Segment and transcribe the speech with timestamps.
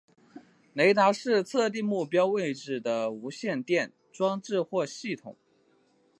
[0.73, 5.37] 雷达是测定目标位置的无线电装置或系统。